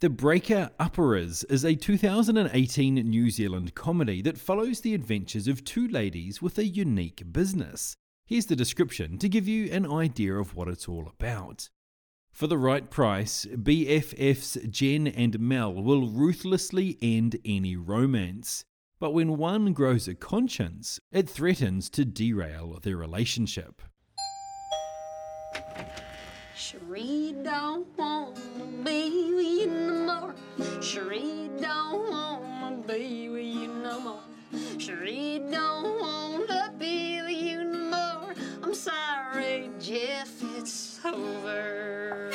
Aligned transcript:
The 0.00 0.10
Breaker 0.10 0.68
Upperers 0.78 1.42
is 1.48 1.64
a 1.64 1.74
2018 1.74 2.96
New 2.96 3.30
Zealand 3.30 3.74
comedy 3.74 4.20
that 4.20 4.36
follows 4.36 4.82
the 4.82 4.92
adventures 4.92 5.48
of 5.48 5.64
two 5.64 5.88
ladies 5.88 6.42
with 6.42 6.58
a 6.58 6.66
unique 6.66 7.22
business. 7.32 7.96
Here's 8.26 8.44
the 8.44 8.54
description 8.54 9.16
to 9.16 9.26
give 9.26 9.48
you 9.48 9.72
an 9.72 9.90
idea 9.90 10.34
of 10.34 10.54
what 10.54 10.68
it's 10.68 10.86
all 10.86 11.08
about. 11.08 11.70
For 12.30 12.46
the 12.46 12.58
right 12.58 12.90
price, 12.90 13.46
BFFs 13.46 14.68
Jen 14.68 15.06
and 15.06 15.40
Mel 15.40 15.72
will 15.72 16.10
ruthlessly 16.10 16.98
end 17.00 17.38
any 17.42 17.74
romance. 17.74 18.66
But 19.00 19.14
when 19.14 19.38
one 19.38 19.72
grows 19.72 20.08
a 20.08 20.14
conscience, 20.14 21.00
it 21.10 21.26
threatens 21.26 21.88
to 21.90 22.04
derail 22.04 22.78
their 22.82 22.98
relationship. 22.98 23.80
Cherie 26.54 27.34
don't 27.42 27.86
wanna 27.96 28.34
be 28.82 29.35
Cherie 30.80 31.50
don't 31.60 32.10
wanna 32.10 32.82
be 32.86 33.28
with 33.28 33.44
you 33.44 33.68
no 33.68 34.00
more. 34.00 34.22
Cherie 34.78 35.42
don't 35.50 36.00
wanna 36.00 36.72
be 36.78 37.20
with 37.22 37.42
you 37.42 37.64
no 37.64 38.20
more. 38.20 38.34
I'm 38.62 38.74
sorry, 38.74 39.70
Jeff, 39.78 40.30
it's 40.56 41.04
over. 41.04 42.32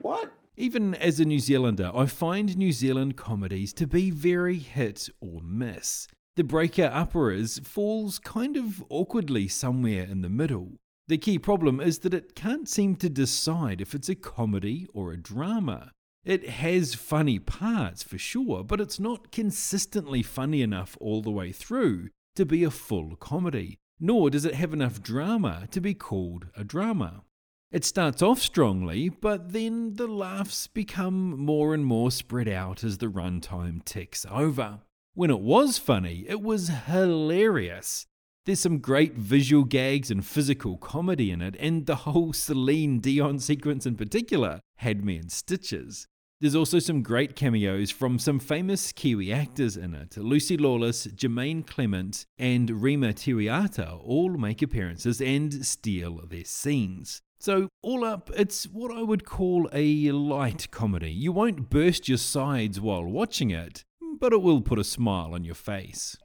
What? 0.00 0.32
Even 0.56 0.94
as 0.94 1.18
a 1.18 1.24
New 1.24 1.40
Zealander, 1.40 1.90
I 1.94 2.06
find 2.06 2.56
New 2.56 2.72
Zealand 2.72 3.16
comedies 3.16 3.72
to 3.74 3.86
be 3.86 4.10
very 4.10 4.58
hit 4.58 5.08
or 5.20 5.40
miss. 5.42 6.06
The 6.36 6.44
Breaker 6.44 6.88
Upperers 6.88 7.64
falls 7.66 8.18
kind 8.18 8.56
of 8.56 8.84
awkwardly 8.88 9.48
somewhere 9.48 10.04
in 10.04 10.22
the 10.22 10.28
middle. 10.28 10.74
The 11.10 11.18
key 11.18 11.40
problem 11.40 11.80
is 11.80 11.98
that 11.98 12.14
it 12.14 12.36
can't 12.36 12.68
seem 12.68 12.94
to 12.98 13.08
decide 13.08 13.80
if 13.80 13.96
it's 13.96 14.08
a 14.08 14.14
comedy 14.14 14.86
or 14.94 15.10
a 15.10 15.16
drama. 15.16 15.90
It 16.24 16.48
has 16.48 16.94
funny 16.94 17.40
parts 17.40 18.04
for 18.04 18.16
sure, 18.16 18.62
but 18.62 18.80
it's 18.80 19.00
not 19.00 19.32
consistently 19.32 20.22
funny 20.22 20.62
enough 20.62 20.96
all 21.00 21.20
the 21.20 21.32
way 21.32 21.50
through 21.50 22.10
to 22.36 22.46
be 22.46 22.62
a 22.62 22.70
full 22.70 23.16
comedy, 23.16 23.76
nor 23.98 24.30
does 24.30 24.44
it 24.44 24.54
have 24.54 24.72
enough 24.72 25.02
drama 25.02 25.66
to 25.72 25.80
be 25.80 25.94
called 25.94 26.46
a 26.56 26.62
drama. 26.62 27.24
It 27.72 27.84
starts 27.84 28.22
off 28.22 28.38
strongly, 28.38 29.08
but 29.08 29.52
then 29.52 29.94
the 29.94 30.06
laughs 30.06 30.68
become 30.68 31.36
more 31.36 31.74
and 31.74 31.84
more 31.84 32.12
spread 32.12 32.46
out 32.46 32.84
as 32.84 32.98
the 32.98 33.08
runtime 33.08 33.84
ticks 33.84 34.24
over. 34.30 34.82
When 35.14 35.30
it 35.30 35.40
was 35.40 35.76
funny, 35.76 36.24
it 36.28 36.40
was 36.40 36.68
hilarious. 36.68 38.06
There's 38.46 38.60
some 38.60 38.78
great 38.78 39.14
visual 39.14 39.64
gags 39.64 40.10
and 40.10 40.24
physical 40.24 40.78
comedy 40.78 41.30
in 41.30 41.42
it, 41.42 41.56
and 41.60 41.84
the 41.84 41.94
whole 41.96 42.32
Celine 42.32 42.98
Dion 42.98 43.38
sequence 43.38 43.84
in 43.84 43.96
particular 43.96 44.60
had 44.76 45.04
me 45.04 45.16
in 45.16 45.28
stitches. 45.28 46.06
There's 46.40 46.54
also 46.54 46.78
some 46.78 47.02
great 47.02 47.36
cameos 47.36 47.90
from 47.90 48.18
some 48.18 48.38
famous 48.38 48.92
Kiwi 48.92 49.30
actors 49.30 49.76
in 49.76 49.94
it. 49.94 50.16
Lucy 50.16 50.56
Lawless, 50.56 51.06
Jermaine 51.08 51.66
Clement, 51.66 52.24
and 52.38 52.82
Rima 52.82 53.12
Te 53.12 53.34
Wiata 53.34 54.00
all 54.02 54.30
make 54.30 54.62
appearances 54.62 55.20
and 55.20 55.66
steal 55.66 56.22
their 56.26 56.46
scenes. 56.46 57.20
So, 57.40 57.68
all 57.82 58.04
up, 58.04 58.30
it's 58.34 58.64
what 58.64 58.90
I 58.90 59.02
would 59.02 59.26
call 59.26 59.68
a 59.70 60.12
light 60.12 60.70
comedy. 60.70 61.12
You 61.12 61.32
won't 61.32 61.68
burst 61.68 62.08
your 62.08 62.18
sides 62.18 62.80
while 62.80 63.04
watching 63.04 63.50
it, 63.50 63.84
but 64.18 64.32
it 64.32 64.40
will 64.40 64.62
put 64.62 64.78
a 64.78 64.84
smile 64.84 65.34
on 65.34 65.44
your 65.44 65.54
face. 65.54 66.16